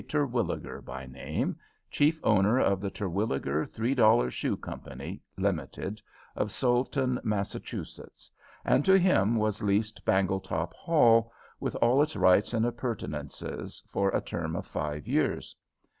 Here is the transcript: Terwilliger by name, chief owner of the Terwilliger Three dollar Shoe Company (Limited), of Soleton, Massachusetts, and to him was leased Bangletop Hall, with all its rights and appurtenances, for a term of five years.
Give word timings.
Terwilliger 0.07 0.81
by 0.81 1.05
name, 1.05 1.55
chief 1.91 2.19
owner 2.23 2.57
of 2.59 2.81
the 2.81 2.89
Terwilliger 2.89 3.67
Three 3.67 3.93
dollar 3.93 4.31
Shoe 4.31 4.57
Company 4.57 5.21
(Limited), 5.37 6.01
of 6.35 6.51
Soleton, 6.51 7.19
Massachusetts, 7.23 8.31
and 8.65 8.83
to 8.83 8.97
him 8.97 9.35
was 9.35 9.61
leased 9.61 10.03
Bangletop 10.03 10.73
Hall, 10.73 11.31
with 11.59 11.75
all 11.75 12.01
its 12.01 12.15
rights 12.15 12.51
and 12.55 12.65
appurtenances, 12.65 13.83
for 13.87 14.09
a 14.09 14.21
term 14.21 14.55
of 14.55 14.65
five 14.65 15.07
years. 15.07 15.55